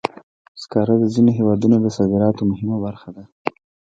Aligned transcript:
سکاره 0.61 0.95
د 0.99 1.03
ځینو 1.13 1.31
هېوادونو 1.37 1.77
د 1.81 1.87
صادراتو 1.97 2.43
مهمه 2.51 2.77
برخه 2.85 3.09
ده. 3.15 3.23